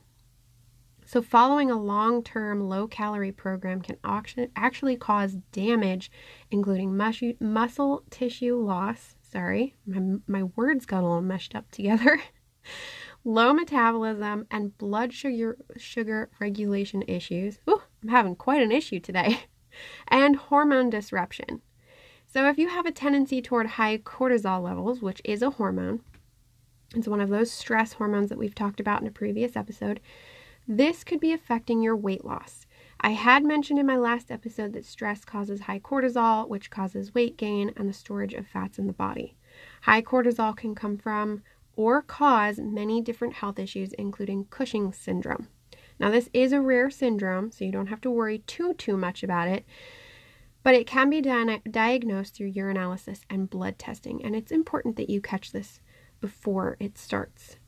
So, 1.04 1.22
following 1.22 1.70
a 1.70 1.80
long 1.80 2.22
term 2.22 2.68
low 2.68 2.86
calorie 2.86 3.32
program 3.32 3.80
can 3.80 3.96
actually 4.04 4.96
cause 4.96 5.38
damage, 5.52 6.10
including 6.50 6.96
muscle 7.40 8.04
tissue 8.10 8.56
loss, 8.56 9.16
sorry, 9.22 9.74
my, 9.86 10.18
my 10.26 10.42
words 10.54 10.84
got 10.84 11.04
all 11.04 11.22
meshed 11.22 11.54
up 11.54 11.70
together. 11.70 12.20
low 13.24 13.52
metabolism 13.52 14.46
and 14.50 14.76
blood 14.78 15.12
sugar 15.12 15.56
sugar 15.76 16.30
regulation 16.40 17.02
issues. 17.06 17.58
Ooh, 17.68 17.82
I'm 18.02 18.08
having 18.08 18.36
quite 18.36 18.62
an 18.62 18.72
issue 18.72 19.00
today. 19.00 19.40
And 20.08 20.34
hormone 20.34 20.90
disruption. 20.90 21.60
So 22.26 22.48
if 22.48 22.58
you 22.58 22.68
have 22.68 22.84
a 22.84 22.90
tendency 22.90 23.40
toward 23.40 23.66
high 23.66 23.98
cortisol 23.98 24.60
levels, 24.60 25.00
which 25.00 25.20
is 25.24 25.40
a 25.40 25.50
hormone, 25.50 26.00
it's 26.96 27.06
one 27.06 27.20
of 27.20 27.28
those 27.28 27.50
stress 27.50 27.92
hormones 27.92 28.28
that 28.30 28.38
we've 28.38 28.54
talked 28.54 28.80
about 28.80 29.00
in 29.00 29.06
a 29.06 29.12
previous 29.12 29.56
episode, 29.56 30.00
this 30.66 31.04
could 31.04 31.20
be 31.20 31.32
affecting 31.32 31.80
your 31.80 31.96
weight 31.96 32.24
loss. 32.24 32.66
I 33.00 33.10
had 33.10 33.44
mentioned 33.44 33.78
in 33.78 33.86
my 33.86 33.96
last 33.96 34.30
episode 34.30 34.72
that 34.72 34.84
stress 34.84 35.24
causes 35.24 35.60
high 35.60 35.78
cortisol, 35.78 36.48
which 36.48 36.70
causes 36.70 37.14
weight 37.14 37.36
gain 37.36 37.72
and 37.76 37.88
the 37.88 37.92
storage 37.92 38.34
of 38.34 38.46
fats 38.46 38.78
in 38.78 38.86
the 38.86 38.92
body. 38.92 39.36
High 39.82 40.02
cortisol 40.02 40.56
can 40.56 40.74
come 40.74 40.98
from 40.98 41.42
or 41.78 42.02
cause 42.02 42.58
many 42.58 43.00
different 43.00 43.34
health 43.34 43.56
issues, 43.56 43.92
including 43.92 44.44
Cushing's 44.46 44.96
syndrome. 44.96 45.46
Now, 46.00 46.10
this 46.10 46.28
is 46.32 46.52
a 46.52 46.60
rare 46.60 46.90
syndrome, 46.90 47.52
so 47.52 47.64
you 47.64 47.70
don't 47.70 47.86
have 47.86 48.00
to 48.00 48.10
worry 48.10 48.40
too, 48.40 48.74
too 48.74 48.96
much 48.96 49.22
about 49.22 49.46
it, 49.46 49.64
but 50.64 50.74
it 50.74 50.88
can 50.88 51.08
be 51.08 51.20
di- 51.20 51.62
diagnosed 51.70 52.34
through 52.34 52.52
urinalysis 52.52 53.20
and 53.30 53.48
blood 53.48 53.78
testing, 53.78 54.24
and 54.24 54.34
it's 54.34 54.50
important 54.50 54.96
that 54.96 55.08
you 55.08 55.20
catch 55.20 55.52
this 55.52 55.80
before 56.20 56.76
it 56.80 56.98
starts. 56.98 57.58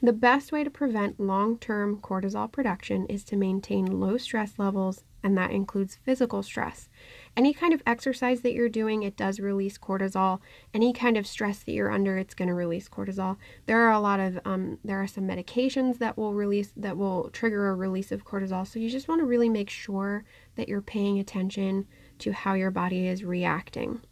The 0.00 0.12
best 0.12 0.52
way 0.52 0.62
to 0.62 0.70
prevent 0.70 1.18
long 1.18 1.58
term 1.58 1.98
cortisol 2.00 2.52
production 2.52 3.06
is 3.06 3.24
to 3.24 3.36
maintain 3.36 3.98
low 3.98 4.16
stress 4.16 4.60
levels, 4.60 5.02
and 5.26 5.36
that 5.36 5.50
includes 5.50 5.98
physical 6.04 6.40
stress. 6.40 6.88
Any 7.36 7.52
kind 7.52 7.74
of 7.74 7.82
exercise 7.84 8.42
that 8.42 8.52
you're 8.52 8.68
doing, 8.68 9.02
it 9.02 9.16
does 9.16 9.40
release 9.40 9.76
cortisol. 9.76 10.38
Any 10.72 10.92
kind 10.92 11.16
of 11.16 11.26
stress 11.26 11.64
that 11.64 11.72
you're 11.72 11.90
under, 11.90 12.16
it's 12.16 12.32
going 12.32 12.46
to 12.46 12.54
release 12.54 12.88
cortisol. 12.88 13.36
There 13.66 13.80
are 13.80 13.90
a 13.90 13.98
lot 13.98 14.20
of, 14.20 14.38
um, 14.44 14.78
there 14.84 15.02
are 15.02 15.08
some 15.08 15.26
medications 15.26 15.98
that 15.98 16.16
will 16.16 16.32
release, 16.32 16.72
that 16.76 16.96
will 16.96 17.28
trigger 17.30 17.70
a 17.70 17.74
release 17.74 18.12
of 18.12 18.24
cortisol. 18.24 18.64
So 18.64 18.78
you 18.78 18.88
just 18.88 19.08
want 19.08 19.20
to 19.20 19.26
really 19.26 19.48
make 19.48 19.68
sure 19.68 20.22
that 20.54 20.68
you're 20.68 20.80
paying 20.80 21.18
attention 21.18 21.88
to 22.20 22.30
how 22.30 22.54
your 22.54 22.70
body 22.70 23.08
is 23.08 23.24
reacting. 23.24 24.02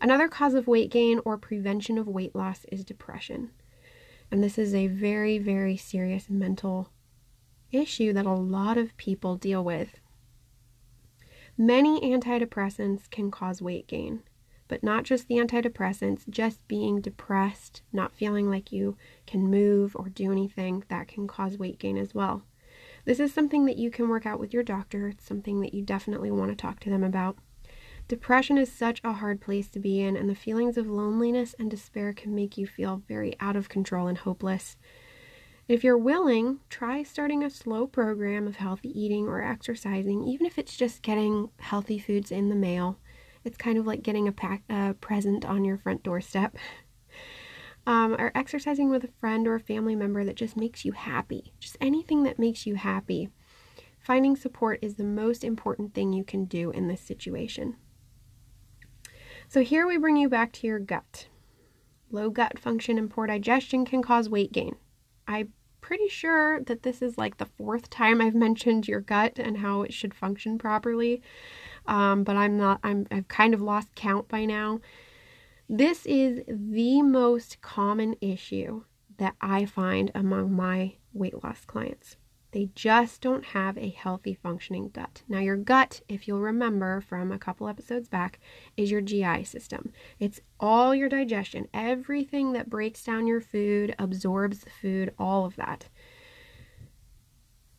Another 0.00 0.28
cause 0.28 0.54
of 0.54 0.68
weight 0.68 0.92
gain 0.92 1.18
or 1.24 1.36
prevention 1.36 1.98
of 1.98 2.06
weight 2.06 2.36
loss 2.36 2.64
is 2.70 2.84
depression. 2.84 3.50
And 4.30 4.40
this 4.40 4.56
is 4.56 4.72
a 4.72 4.86
very, 4.86 5.38
very 5.38 5.76
serious 5.76 6.30
mental 6.30 6.90
issue 7.72 8.12
that 8.12 8.26
a 8.26 8.32
lot 8.32 8.78
of 8.78 8.96
people 8.96 9.34
deal 9.34 9.64
with. 9.64 9.98
Many 11.58 12.00
antidepressants 12.00 13.10
can 13.10 13.30
cause 13.30 13.60
weight 13.60 13.86
gain, 13.86 14.22
but 14.68 14.82
not 14.82 15.04
just 15.04 15.28
the 15.28 15.34
antidepressants, 15.34 16.28
just 16.30 16.66
being 16.66 17.00
depressed, 17.02 17.82
not 17.92 18.14
feeling 18.14 18.48
like 18.48 18.72
you 18.72 18.96
can 19.26 19.50
move 19.50 19.94
or 19.94 20.08
do 20.08 20.32
anything, 20.32 20.82
that 20.88 21.08
can 21.08 21.28
cause 21.28 21.58
weight 21.58 21.78
gain 21.78 21.98
as 21.98 22.14
well. 22.14 22.42
This 23.04 23.20
is 23.20 23.34
something 23.34 23.66
that 23.66 23.76
you 23.76 23.90
can 23.90 24.08
work 24.08 24.24
out 24.24 24.40
with 24.40 24.54
your 24.54 24.62
doctor. 24.62 25.08
It's 25.08 25.26
something 25.26 25.60
that 25.60 25.74
you 25.74 25.82
definitely 25.82 26.30
want 26.30 26.50
to 26.50 26.56
talk 26.56 26.80
to 26.80 26.90
them 26.90 27.04
about. 27.04 27.36
Depression 28.08 28.56
is 28.56 28.72
such 28.72 29.00
a 29.04 29.12
hard 29.12 29.40
place 29.40 29.68
to 29.68 29.78
be 29.78 30.00
in, 30.00 30.16
and 30.16 30.28
the 30.28 30.34
feelings 30.34 30.78
of 30.78 30.86
loneliness 30.86 31.54
and 31.58 31.70
despair 31.70 32.12
can 32.12 32.34
make 32.34 32.56
you 32.56 32.66
feel 32.66 33.02
very 33.06 33.36
out 33.40 33.56
of 33.56 33.68
control 33.68 34.06
and 34.06 34.18
hopeless. 34.18 34.76
If 35.68 35.84
you're 35.84 35.98
willing, 35.98 36.58
try 36.68 37.04
starting 37.04 37.44
a 37.44 37.50
slow 37.50 37.86
program 37.86 38.48
of 38.48 38.56
healthy 38.56 38.88
eating 39.00 39.28
or 39.28 39.42
exercising, 39.42 40.24
even 40.24 40.44
if 40.44 40.58
it's 40.58 40.76
just 40.76 41.02
getting 41.02 41.50
healthy 41.58 41.98
foods 41.98 42.32
in 42.32 42.48
the 42.48 42.56
mail. 42.56 42.98
It's 43.44 43.56
kind 43.56 43.78
of 43.78 43.86
like 43.86 44.02
getting 44.02 44.26
a, 44.26 44.32
pack, 44.32 44.62
a 44.68 44.94
present 44.94 45.44
on 45.44 45.64
your 45.64 45.78
front 45.78 46.02
doorstep. 46.02 46.56
Um, 47.84 48.14
or 48.14 48.30
exercising 48.36 48.90
with 48.90 49.02
a 49.02 49.10
friend 49.18 49.44
or 49.48 49.56
a 49.56 49.60
family 49.60 49.96
member 49.96 50.24
that 50.24 50.36
just 50.36 50.56
makes 50.56 50.84
you 50.84 50.92
happy. 50.92 51.52
Just 51.58 51.76
anything 51.80 52.22
that 52.22 52.38
makes 52.38 52.64
you 52.64 52.76
happy. 52.76 53.28
Finding 53.98 54.36
support 54.36 54.78
is 54.82 54.94
the 54.94 55.02
most 55.02 55.42
important 55.42 55.92
thing 55.92 56.12
you 56.12 56.22
can 56.22 56.44
do 56.44 56.70
in 56.70 56.86
this 56.86 57.00
situation. 57.00 57.74
So, 59.48 59.62
here 59.62 59.84
we 59.84 59.98
bring 59.98 60.16
you 60.16 60.28
back 60.28 60.52
to 60.52 60.66
your 60.68 60.78
gut. 60.78 61.26
Low 62.12 62.30
gut 62.30 62.56
function 62.56 62.98
and 62.98 63.10
poor 63.10 63.26
digestion 63.26 63.84
can 63.84 64.00
cause 64.00 64.28
weight 64.28 64.52
gain. 64.52 64.76
I'm 65.26 65.52
pretty 65.80 66.08
sure 66.08 66.60
that 66.60 66.82
this 66.82 67.02
is 67.02 67.18
like 67.18 67.36
the 67.36 67.46
fourth 67.58 67.90
time 67.90 68.20
I've 68.20 68.34
mentioned 68.34 68.88
your 68.88 69.00
gut 69.00 69.38
and 69.38 69.58
how 69.58 69.82
it 69.82 69.92
should 69.92 70.14
function 70.14 70.58
properly. 70.58 71.22
Um, 71.86 72.24
but 72.24 72.36
I'm 72.36 72.56
not, 72.56 72.80
I'm, 72.82 73.06
I've 73.10 73.28
kind 73.28 73.54
of 73.54 73.60
lost 73.60 73.94
count 73.94 74.28
by 74.28 74.44
now. 74.44 74.80
This 75.68 76.06
is 76.06 76.40
the 76.46 77.02
most 77.02 77.60
common 77.60 78.14
issue 78.20 78.84
that 79.18 79.34
I 79.40 79.64
find 79.64 80.10
among 80.14 80.52
my 80.52 80.96
weight 81.12 81.42
loss 81.42 81.64
clients. 81.64 82.16
They 82.52 82.68
just 82.74 83.22
don't 83.22 83.46
have 83.46 83.78
a 83.78 83.88
healthy 83.88 84.34
functioning 84.34 84.90
gut. 84.92 85.22
Now, 85.26 85.38
your 85.38 85.56
gut, 85.56 86.02
if 86.06 86.28
you'll 86.28 86.40
remember 86.40 87.00
from 87.00 87.32
a 87.32 87.38
couple 87.38 87.66
episodes 87.66 88.08
back, 88.08 88.38
is 88.76 88.90
your 88.90 89.00
GI 89.00 89.44
system. 89.44 89.90
It's 90.20 90.40
all 90.60 90.94
your 90.94 91.08
digestion, 91.08 91.66
everything 91.72 92.52
that 92.52 92.68
breaks 92.68 93.02
down 93.02 93.26
your 93.26 93.40
food, 93.40 93.94
absorbs 93.98 94.60
the 94.60 94.70
food, 94.70 95.14
all 95.18 95.46
of 95.46 95.56
that. 95.56 95.88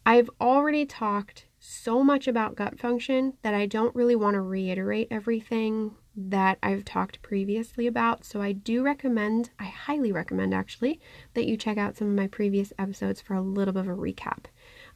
I've 0.07 0.29
already 0.41 0.85
talked 0.85 1.45
so 1.59 2.03
much 2.03 2.27
about 2.27 2.55
gut 2.55 2.77
function 2.79 3.33
that 3.43 3.53
I 3.53 3.67
don't 3.67 3.95
really 3.95 4.15
want 4.15 4.33
to 4.33 4.41
reiterate 4.41 5.07
everything 5.11 5.95
that 6.15 6.57
I've 6.61 6.83
talked 6.83 7.21
previously 7.21 7.87
about. 7.87 8.25
So 8.25 8.41
I 8.41 8.51
do 8.51 8.83
recommend, 8.83 9.51
I 9.59 9.65
highly 9.65 10.11
recommend 10.11 10.53
actually, 10.53 10.99
that 11.35 11.45
you 11.45 11.57
check 11.57 11.77
out 11.77 11.95
some 11.95 12.09
of 12.09 12.15
my 12.15 12.27
previous 12.27 12.73
episodes 12.77 13.21
for 13.21 13.35
a 13.35 13.41
little 13.41 13.73
bit 13.73 13.81
of 13.81 13.87
a 13.87 13.95
recap 13.95 14.45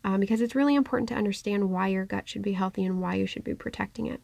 um, 0.08 0.22
because 0.22 0.40
it's 0.40 0.56
really 0.56 0.76
important 0.76 1.10
to 1.10 1.16
understand 1.16 1.70
why 1.70 1.90
your 1.90 2.06
gut 2.06 2.30
should 2.30 2.42
be 2.42 2.54
healthy 2.54 2.86
and 2.86 3.02
why 3.02 3.16
you 3.16 3.28
should 3.28 3.44
be 3.44 3.54
protecting 3.54 4.06
it. 4.06 4.22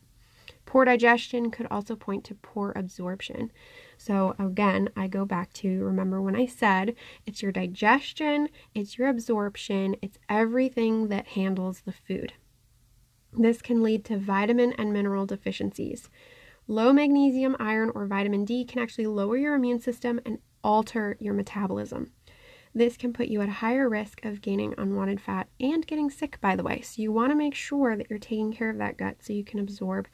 Poor 0.66 0.86
digestion 0.86 1.52
could 1.52 1.68
also 1.70 1.94
point 1.94 2.24
to 2.24 2.36
poor 2.36 2.72
absorption. 2.74 3.52
So, 3.98 4.34
again, 4.40 4.88
I 4.96 5.08
go 5.08 5.26
back 5.26 5.52
to 5.56 5.84
remember 5.84 6.22
when 6.22 6.38
I 6.38 6.46
said 6.46 6.96
it's 7.26 7.42
your 7.42 7.52
digestion, 7.52 8.48
it's 8.74 8.98
your 8.98 9.10
absorption, 9.10 9.98
it's 10.02 10.18
everything 10.30 11.10
that 11.10 11.28
handles 11.28 11.82
the 11.82 11.92
food. 11.92 12.32
This 13.34 13.62
can 13.62 13.84
lead 13.84 14.06
to 14.06 14.18
vitamin 14.18 14.72
and 14.78 14.94
mineral 14.94 15.26
deficiencies. 15.26 16.10
Low 16.66 16.94
magnesium, 16.94 17.58
iron, 17.60 17.92
or 17.94 18.06
vitamin 18.06 18.46
D 18.46 18.64
can 18.64 18.82
actually 18.82 19.08
lower 19.08 19.36
your 19.36 19.54
immune 19.54 19.82
system 19.82 20.22
and 20.26 20.40
alter 20.64 21.18
your 21.20 21.34
metabolism. 21.34 22.14
This 22.76 22.98
can 22.98 23.14
put 23.14 23.28
you 23.28 23.42
at 23.42 23.50
a 23.50 23.54
higher 23.54 23.88
risk 23.88 24.26
of 24.26 24.42
gaining 24.42 24.74
unwanted 24.78 25.22
fat 25.22 25.48
and 25.60 25.86
getting 25.86 26.10
sick, 26.10 26.42
by 26.42 26.56
the 26.56 26.64
way. 26.64 26.82
So, 26.82 27.02
you 27.02 27.12
want 27.12 27.32
to 27.32 27.36
make 27.36 27.54
sure 27.54 27.96
that 27.96 28.10
you're 28.10 28.20
taking 28.20 28.52
care 28.52 28.70
of 28.70 28.78
that 28.80 28.98
gut 28.98 29.18
so 29.22 29.34
you 29.34 29.44
can 29.44 29.60
absorb, 29.60 30.08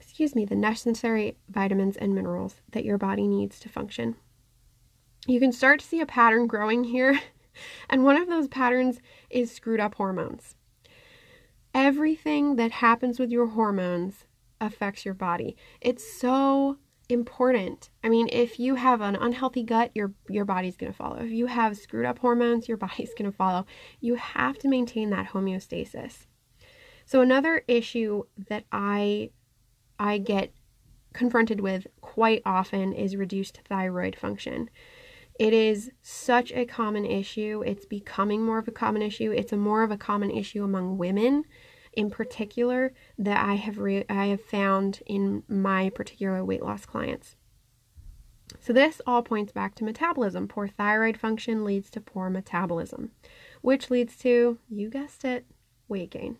excuse 0.00 0.34
me, 0.34 0.46
the 0.46 0.56
necessary 0.56 1.36
vitamins 1.48 1.96
and 1.96 2.14
minerals 2.14 2.56
that 2.72 2.84
your 2.84 2.96
body 2.96 3.28
needs 3.28 3.60
to 3.60 3.68
function. 3.68 4.16
You 5.26 5.40
can 5.40 5.52
start 5.52 5.80
to 5.80 5.86
see 5.86 6.00
a 6.00 6.06
pattern 6.06 6.46
growing 6.46 6.84
here, 6.84 7.20
and 7.90 8.04
one 8.04 8.16
of 8.16 8.28
those 8.28 8.48
patterns 8.48 9.00
is 9.28 9.50
screwed 9.50 9.80
up 9.80 9.96
hormones. 9.96 10.54
Everything 11.74 12.56
that 12.56 12.70
happens 12.70 13.18
with 13.18 13.30
your 13.30 13.48
hormones 13.48 14.24
affects 14.60 15.04
your 15.04 15.12
body. 15.12 15.56
It's 15.82 16.10
so 16.10 16.78
important. 17.08 17.90
I 18.02 18.08
mean, 18.08 18.28
if 18.32 18.58
you 18.58 18.74
have 18.74 19.00
an 19.00 19.16
unhealthy 19.16 19.62
gut, 19.62 19.90
your 19.94 20.12
your 20.28 20.44
body's 20.44 20.76
going 20.76 20.92
to 20.92 20.96
follow. 20.96 21.16
If 21.16 21.30
you 21.30 21.46
have 21.46 21.76
screwed 21.76 22.06
up 22.06 22.18
hormones, 22.18 22.68
your 22.68 22.76
body's 22.86 23.14
going 23.14 23.30
to 23.30 23.36
follow. 23.36 23.66
You 24.00 24.16
have 24.16 24.58
to 24.58 24.68
maintain 24.68 25.10
that 25.10 25.28
homeostasis. 25.28 26.26
So 27.04 27.20
another 27.20 27.62
issue 27.68 28.24
that 28.48 28.64
I 28.72 29.30
I 29.98 30.18
get 30.18 30.52
confronted 31.12 31.60
with 31.60 31.86
quite 32.00 32.42
often 32.44 32.92
is 32.92 33.16
reduced 33.16 33.60
thyroid 33.68 34.16
function. 34.16 34.68
It 35.38 35.52
is 35.52 35.90
such 36.02 36.50
a 36.52 36.64
common 36.64 37.04
issue. 37.04 37.62
It's 37.64 37.86
becoming 37.86 38.44
more 38.44 38.58
of 38.58 38.68
a 38.68 38.72
common 38.72 39.02
issue. 39.02 39.32
It's 39.32 39.52
a 39.52 39.56
more 39.56 39.82
of 39.82 39.90
a 39.90 39.96
common 39.96 40.30
issue 40.30 40.64
among 40.64 40.98
women 40.98 41.44
in 41.96 42.10
particular 42.10 42.92
that 43.18 43.44
I 43.44 43.54
have 43.54 43.78
re- 43.78 44.04
I 44.08 44.26
have 44.26 44.42
found 44.42 45.02
in 45.06 45.42
my 45.48 45.90
particular 45.90 46.44
weight 46.44 46.62
loss 46.62 46.86
clients. 46.86 47.34
So 48.60 48.72
this 48.72 49.00
all 49.06 49.22
points 49.22 49.52
back 49.52 49.74
to 49.76 49.84
metabolism. 49.84 50.46
Poor 50.46 50.68
thyroid 50.68 51.16
function 51.16 51.64
leads 51.64 51.90
to 51.90 52.00
poor 52.00 52.30
metabolism, 52.30 53.10
which 53.60 53.90
leads 53.90 54.16
to, 54.18 54.58
you 54.68 54.88
guessed 54.88 55.24
it, 55.24 55.46
weight 55.88 56.10
gain. 56.10 56.38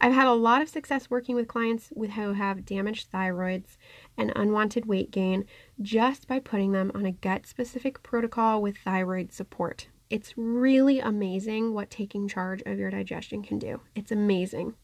I've 0.00 0.12
had 0.12 0.26
a 0.26 0.32
lot 0.32 0.62
of 0.62 0.68
success 0.68 1.10
working 1.10 1.34
with 1.34 1.48
clients 1.48 1.92
with 1.94 2.10
who 2.10 2.32
have 2.32 2.64
damaged 2.64 3.10
thyroids 3.10 3.76
and 4.16 4.32
unwanted 4.36 4.86
weight 4.86 5.10
gain 5.10 5.44
just 5.80 6.28
by 6.28 6.38
putting 6.38 6.72
them 6.72 6.92
on 6.94 7.04
a 7.04 7.12
gut 7.12 7.46
specific 7.46 8.02
protocol 8.02 8.62
with 8.62 8.76
thyroid 8.78 9.32
support. 9.32 9.88
It's 10.10 10.34
really 10.36 11.00
amazing 11.00 11.74
what 11.74 11.90
taking 11.90 12.28
charge 12.28 12.62
of 12.64 12.78
your 12.78 12.90
digestion 12.90 13.42
can 13.42 13.58
do. 13.58 13.80
It's 13.94 14.10
amazing. 14.10 14.74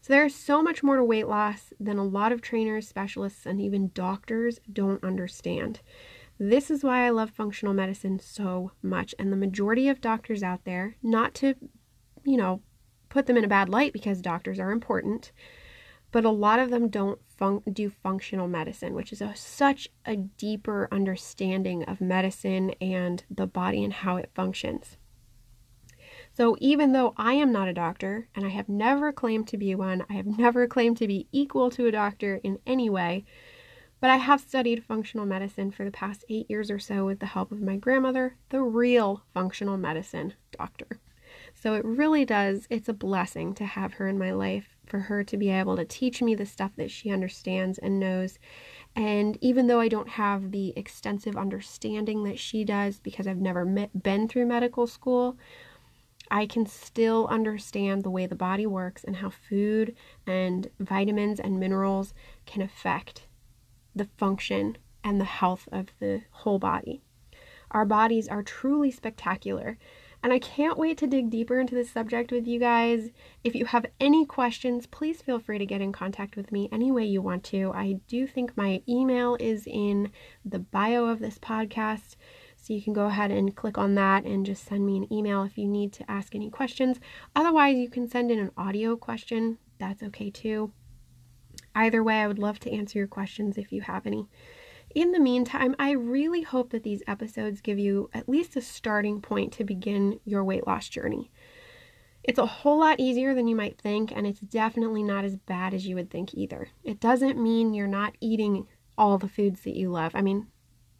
So 0.00 0.12
there's 0.12 0.34
so 0.34 0.62
much 0.62 0.82
more 0.82 0.96
to 0.96 1.04
weight 1.04 1.28
loss 1.28 1.72
than 1.78 1.96
a 1.96 2.04
lot 2.04 2.32
of 2.32 2.40
trainers, 2.40 2.88
specialists, 2.88 3.46
and 3.46 3.60
even 3.60 3.92
doctors 3.94 4.58
don't 4.72 5.04
understand. 5.04 5.80
This 6.40 6.70
is 6.70 6.82
why 6.82 7.06
I 7.06 7.10
love 7.10 7.30
functional 7.30 7.72
medicine 7.72 8.18
so 8.18 8.72
much. 8.82 9.14
And 9.18 9.32
the 9.32 9.36
majority 9.36 9.88
of 9.88 10.00
doctors 10.00 10.42
out 10.42 10.64
there, 10.64 10.96
not 11.02 11.34
to, 11.34 11.54
you 12.24 12.36
know, 12.36 12.62
put 13.10 13.26
them 13.26 13.36
in 13.36 13.44
a 13.44 13.48
bad 13.48 13.68
light 13.68 13.92
because 13.92 14.20
doctors 14.20 14.58
are 14.58 14.72
important, 14.72 15.30
but 16.12 16.24
a 16.24 16.30
lot 16.30 16.60
of 16.60 16.70
them 16.70 16.88
don't 16.88 17.18
fun- 17.26 17.62
do 17.72 17.90
functional 17.90 18.46
medicine, 18.46 18.94
which 18.94 19.12
is 19.12 19.20
a, 19.20 19.34
such 19.34 19.88
a 20.06 20.16
deeper 20.16 20.86
understanding 20.92 21.82
of 21.84 22.00
medicine 22.00 22.70
and 22.80 23.24
the 23.30 23.46
body 23.46 23.82
and 23.82 23.92
how 23.94 24.16
it 24.16 24.30
functions. 24.34 24.98
So, 26.34 26.56
even 26.60 26.92
though 26.92 27.12
I 27.16 27.34
am 27.34 27.52
not 27.52 27.68
a 27.68 27.74
doctor 27.74 28.28
and 28.34 28.46
I 28.46 28.50
have 28.50 28.68
never 28.68 29.12
claimed 29.12 29.48
to 29.48 29.58
be 29.58 29.74
one, 29.74 30.04
I 30.08 30.14
have 30.14 30.26
never 30.26 30.66
claimed 30.66 30.98
to 30.98 31.06
be 31.06 31.26
equal 31.32 31.70
to 31.70 31.86
a 31.86 31.92
doctor 31.92 32.40
in 32.42 32.58
any 32.66 32.88
way, 32.88 33.24
but 34.00 34.10
I 34.10 34.16
have 34.16 34.40
studied 34.40 34.84
functional 34.84 35.26
medicine 35.26 35.70
for 35.70 35.84
the 35.84 35.90
past 35.90 36.24
eight 36.28 36.50
years 36.50 36.70
or 36.70 36.78
so 36.78 37.06
with 37.06 37.20
the 37.20 37.26
help 37.26 37.52
of 37.52 37.60
my 37.60 37.76
grandmother, 37.76 38.36
the 38.48 38.62
real 38.62 39.22
functional 39.34 39.76
medicine 39.76 40.34
doctor. 40.50 41.00
So 41.54 41.74
it 41.74 41.84
really 41.84 42.24
does, 42.24 42.66
it's 42.70 42.88
a 42.88 42.94
blessing 42.94 43.54
to 43.54 43.64
have 43.64 43.94
her 43.94 44.08
in 44.08 44.18
my 44.18 44.32
life, 44.32 44.76
for 44.92 45.00
her 45.00 45.24
to 45.24 45.38
be 45.38 45.48
able 45.48 45.74
to 45.74 45.86
teach 45.86 46.20
me 46.20 46.34
the 46.34 46.44
stuff 46.44 46.70
that 46.76 46.90
she 46.90 47.10
understands 47.10 47.78
and 47.78 47.98
knows. 47.98 48.38
And 48.94 49.38
even 49.40 49.66
though 49.66 49.80
I 49.80 49.88
don't 49.88 50.10
have 50.10 50.50
the 50.50 50.74
extensive 50.76 51.34
understanding 51.34 52.24
that 52.24 52.38
she 52.38 52.62
does 52.62 53.00
because 53.00 53.26
I've 53.26 53.40
never 53.40 53.64
met, 53.64 54.02
been 54.02 54.28
through 54.28 54.44
medical 54.44 54.86
school, 54.86 55.38
I 56.30 56.44
can 56.44 56.66
still 56.66 57.26
understand 57.28 58.02
the 58.02 58.10
way 58.10 58.26
the 58.26 58.34
body 58.34 58.66
works 58.66 59.02
and 59.02 59.16
how 59.16 59.30
food 59.30 59.96
and 60.26 60.68
vitamins 60.78 61.40
and 61.40 61.58
minerals 61.58 62.12
can 62.44 62.60
affect 62.60 63.26
the 63.96 64.10
function 64.18 64.76
and 65.02 65.18
the 65.18 65.24
health 65.24 65.70
of 65.72 65.86
the 66.00 66.20
whole 66.32 66.58
body. 66.58 67.00
Our 67.70 67.86
bodies 67.86 68.28
are 68.28 68.42
truly 68.42 68.90
spectacular. 68.90 69.78
And 70.22 70.32
I 70.32 70.38
can't 70.38 70.78
wait 70.78 70.98
to 70.98 71.06
dig 71.06 71.30
deeper 71.30 71.58
into 71.58 71.74
this 71.74 71.90
subject 71.90 72.30
with 72.30 72.46
you 72.46 72.60
guys. 72.60 73.10
If 73.42 73.56
you 73.56 73.66
have 73.66 73.86
any 73.98 74.24
questions, 74.24 74.86
please 74.86 75.20
feel 75.20 75.40
free 75.40 75.58
to 75.58 75.66
get 75.66 75.80
in 75.80 75.92
contact 75.92 76.36
with 76.36 76.52
me 76.52 76.68
any 76.70 76.92
way 76.92 77.04
you 77.04 77.20
want 77.20 77.42
to. 77.44 77.72
I 77.74 78.00
do 78.06 78.26
think 78.26 78.56
my 78.56 78.82
email 78.88 79.36
is 79.40 79.66
in 79.66 80.12
the 80.44 80.60
bio 80.60 81.06
of 81.06 81.18
this 81.18 81.38
podcast. 81.38 82.16
So 82.56 82.72
you 82.72 82.80
can 82.80 82.92
go 82.92 83.06
ahead 83.06 83.32
and 83.32 83.56
click 83.56 83.76
on 83.76 83.96
that 83.96 84.24
and 84.24 84.46
just 84.46 84.64
send 84.64 84.86
me 84.86 84.96
an 84.96 85.12
email 85.12 85.42
if 85.42 85.58
you 85.58 85.66
need 85.66 85.92
to 85.94 86.08
ask 86.08 86.36
any 86.36 86.48
questions. 86.48 87.00
Otherwise, 87.34 87.76
you 87.76 87.90
can 87.90 88.08
send 88.08 88.30
in 88.30 88.38
an 88.38 88.52
audio 88.56 88.94
question. 88.94 89.58
That's 89.78 90.04
okay 90.04 90.30
too. 90.30 90.72
Either 91.74 92.04
way, 92.04 92.20
I 92.20 92.28
would 92.28 92.38
love 92.38 92.60
to 92.60 92.70
answer 92.70 93.00
your 93.00 93.08
questions 93.08 93.58
if 93.58 93.72
you 93.72 93.80
have 93.80 94.06
any. 94.06 94.28
In 94.94 95.12
the 95.12 95.20
meantime, 95.20 95.74
I 95.78 95.92
really 95.92 96.42
hope 96.42 96.70
that 96.70 96.82
these 96.82 97.02
episodes 97.06 97.60
give 97.60 97.78
you 97.78 98.10
at 98.12 98.28
least 98.28 98.56
a 98.56 98.60
starting 98.60 99.20
point 99.20 99.52
to 99.54 99.64
begin 99.64 100.20
your 100.24 100.44
weight 100.44 100.66
loss 100.66 100.88
journey. 100.88 101.30
It's 102.22 102.38
a 102.38 102.46
whole 102.46 102.80
lot 102.80 103.00
easier 103.00 103.34
than 103.34 103.48
you 103.48 103.56
might 103.56 103.80
think, 103.80 104.12
and 104.12 104.26
it's 104.26 104.40
definitely 104.40 105.02
not 105.02 105.24
as 105.24 105.36
bad 105.36 105.74
as 105.74 105.86
you 105.86 105.96
would 105.96 106.10
think 106.10 106.34
either. 106.34 106.68
It 106.84 107.00
doesn't 107.00 107.42
mean 107.42 107.74
you're 107.74 107.86
not 107.86 108.16
eating 108.20 108.68
all 108.96 109.18
the 109.18 109.28
foods 109.28 109.62
that 109.62 109.76
you 109.76 109.90
love. 109.90 110.12
I 110.14 110.20
mean, 110.20 110.46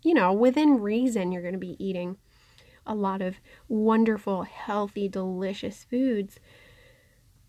you 0.02 0.14
know, 0.14 0.32
within 0.32 0.80
reason, 0.80 1.30
you're 1.30 1.42
going 1.42 1.52
to 1.52 1.58
be 1.58 1.76
eating 1.78 2.16
a 2.86 2.94
lot 2.94 3.22
of 3.22 3.36
wonderful, 3.68 4.42
healthy, 4.42 5.08
delicious 5.08 5.84
foods 5.84 6.40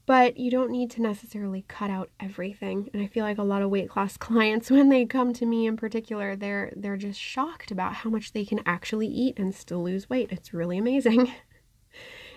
but 0.06 0.38
you 0.38 0.52
don't 0.52 0.72
need 0.72 0.92
to 0.92 1.02
necessarily 1.02 1.66
cut 1.68 1.90
out 1.90 2.10
everything. 2.20 2.90
And 2.94 3.02
i 3.02 3.08
feel 3.08 3.24
like 3.24 3.38
a 3.38 3.44
lot 3.44 3.62
of 3.62 3.70
weight 3.70 3.96
loss 3.96 4.18
clients 4.28 4.70
when 4.72 4.90
they 4.90 5.06
come 5.06 5.34
to 5.34 5.46
me 5.46 5.66
in 5.66 5.78
particular 5.78 6.36
they're 6.36 6.74
they're 6.76 6.98
just 6.98 7.20
shocked 7.20 7.72
about 7.72 7.96
how 7.96 8.10
much 8.10 8.34
they 8.34 8.46
can 8.46 8.62
actually 8.66 9.08
eat 9.08 9.38
and 9.38 9.54
still 9.54 9.84
lose 9.84 10.10
weight. 10.10 10.32
It's 10.32 10.54
really 10.54 10.78
amazing. 10.78 11.32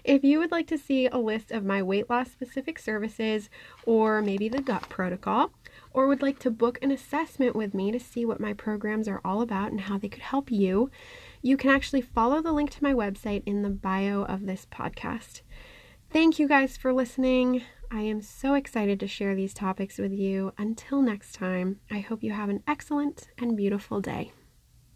If 0.07 0.23
you 0.23 0.39
would 0.39 0.53
like 0.53 0.69
to 0.69 0.79
see 0.79 1.09
a 1.09 1.19
list 1.19 1.51
of 1.51 1.65
my 1.65 1.83
weight 1.83 2.09
loss 2.09 2.31
specific 2.31 2.79
services 2.79 3.51
or 3.85 4.23
maybe 4.23 4.49
the 4.49 4.63
gut 4.63 4.89
protocol 4.89 5.51
or 5.93 6.07
would 6.07 6.23
like 6.23 6.39
to 6.41 6.51
book 6.51 6.79
an 6.81 6.93
assessment 6.93 7.57
with 7.57 7.75
me 7.75 7.91
to 7.91 7.99
see 7.99 8.25
what 8.25 8.39
my 8.39 8.53
programs 8.53 9.09
are 9.09 9.21
all 9.25 9.41
about 9.43 9.73
and 9.73 9.81
how 9.81 9.99
they 9.99 10.09
could 10.09 10.23
help 10.23 10.53
you 10.53 10.93
you 11.43 11.57
can 11.57 11.71
actually 11.71 12.01
follow 12.01 12.41
the 12.41 12.53
link 12.53 12.71
to 12.71 12.85
my 12.85 12.95
website 12.95 13.43
in 13.47 13.63
the 13.63 13.69
bio 13.71 14.23
of 14.23 14.47
this 14.47 14.67
podcast 14.71 15.41
Thank 16.11 16.39
you 16.39 16.49
guys 16.49 16.77
for 16.77 16.93
listening. 16.93 17.63
I 17.91 18.01
am 18.01 18.23
so 18.23 18.55
excited 18.55 18.99
to 19.01 19.07
share 19.07 19.35
these 19.35 19.53
topics 19.53 19.99
with 19.99 20.13
you. 20.13 20.53
Until 20.57 21.03
next 21.03 21.35
time, 21.35 21.81
I 21.91 21.99
hope 21.99 22.23
you 22.23 22.33
have 22.33 22.49
an 22.49 22.63
excellent 22.67 23.29
and 23.39 23.57
beautiful 23.57 24.01
day. 24.01 24.33